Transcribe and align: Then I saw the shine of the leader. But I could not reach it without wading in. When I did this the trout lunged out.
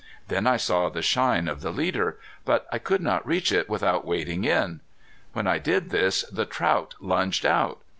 Then 0.29 0.47
I 0.47 0.57
saw 0.57 0.89
the 0.89 1.03
shine 1.03 1.47
of 1.47 1.61
the 1.61 1.69
leader. 1.69 2.17
But 2.43 2.65
I 2.71 2.79
could 2.79 3.01
not 3.01 3.23
reach 3.23 3.51
it 3.51 3.69
without 3.69 4.03
wading 4.03 4.45
in. 4.45 4.79
When 5.33 5.45
I 5.45 5.59
did 5.59 5.91
this 5.91 6.23
the 6.31 6.47
trout 6.47 6.95
lunged 6.99 7.45
out. 7.45 7.81